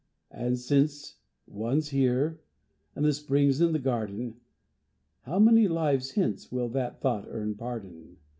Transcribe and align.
And, 0.31 0.57
since 0.57 1.17
one's 1.45 1.89
here, 1.89 2.41
and 2.95 3.05
the 3.05 3.13
Spring's 3.13 3.61
in 3.61 3.71
the 3.71 3.77
garden 3.77 4.41
(How 5.25 5.37
many 5.37 5.67
lives 5.67 6.13
hence 6.13 6.51
will 6.51 6.69
that 6.69 6.99
thought 7.01 7.25
earn 7.27 7.53
pardon?) 7.53 8.17